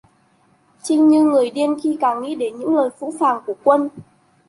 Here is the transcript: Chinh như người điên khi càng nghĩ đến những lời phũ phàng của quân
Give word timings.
Chinh 0.83 1.07
như 1.07 1.23
người 1.23 1.49
điên 1.51 1.75
khi 1.83 1.97
càng 2.01 2.21
nghĩ 2.21 2.35
đến 2.35 2.59
những 2.59 2.75
lời 2.75 2.89
phũ 2.99 3.13
phàng 3.19 3.41
của 3.45 3.53
quân 3.63 3.89